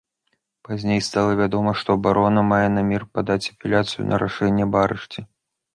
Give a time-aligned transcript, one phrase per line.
[0.67, 5.19] Пазней стала вядома, што абарона мае намер падаць апеляцыю на рашэнне аб арышце.